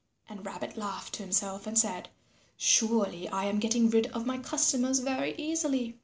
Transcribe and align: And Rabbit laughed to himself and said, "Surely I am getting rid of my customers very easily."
And 0.27 0.43
Rabbit 0.43 0.77
laughed 0.77 1.13
to 1.13 1.21
himself 1.21 1.67
and 1.67 1.77
said, 1.77 2.09
"Surely 2.57 3.29
I 3.29 3.45
am 3.45 3.59
getting 3.59 3.87
rid 3.91 4.07
of 4.13 4.25
my 4.25 4.39
customers 4.39 4.97
very 4.97 5.35
easily." 5.37 5.95